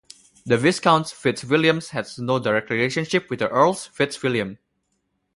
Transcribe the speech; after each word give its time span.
The 0.47 0.57
Viscounts 0.57 1.11
FitzWilliam 1.13 1.87
had 1.89 2.07
no 2.17 2.39
direct 2.39 2.71
relationship 2.71 3.29
with 3.29 3.37
the 3.37 3.49
Earls 3.49 3.85
FitzWilliam. 3.89 4.57